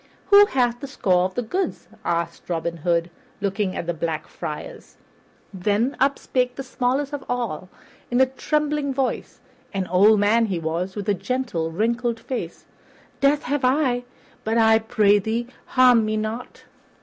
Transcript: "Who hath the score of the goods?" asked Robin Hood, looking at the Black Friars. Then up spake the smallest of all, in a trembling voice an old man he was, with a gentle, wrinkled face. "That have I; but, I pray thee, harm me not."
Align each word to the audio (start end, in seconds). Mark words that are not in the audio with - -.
"Who 0.31 0.47
hath 0.47 0.79
the 0.79 0.87
score 0.87 1.25
of 1.25 1.35
the 1.35 1.43
goods?" 1.43 1.87
asked 2.03 2.49
Robin 2.49 2.77
Hood, 2.77 3.11
looking 3.39 3.75
at 3.75 3.85
the 3.85 3.93
Black 3.93 4.27
Friars. 4.27 4.97
Then 5.53 5.95
up 5.99 6.17
spake 6.17 6.55
the 6.55 6.63
smallest 6.63 7.13
of 7.13 7.23
all, 7.29 7.69
in 8.09 8.19
a 8.19 8.25
trembling 8.25 8.95
voice 8.95 9.41
an 9.75 9.85
old 9.85 10.19
man 10.19 10.47
he 10.47 10.57
was, 10.57 10.95
with 10.95 11.07
a 11.07 11.13
gentle, 11.13 11.69
wrinkled 11.69 12.19
face. 12.19 12.65
"That 13.19 13.43
have 13.43 13.63
I; 13.63 14.03
but, 14.43 14.57
I 14.57 14.79
pray 14.79 15.19
thee, 15.19 15.45
harm 15.67 16.03
me 16.03 16.17
not." 16.17 16.63